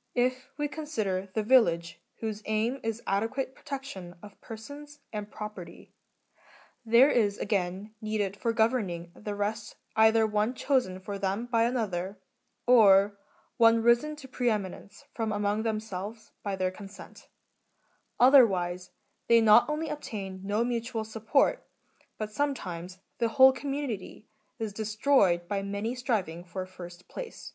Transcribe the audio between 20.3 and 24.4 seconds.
no mutual support, but sometimes the whole community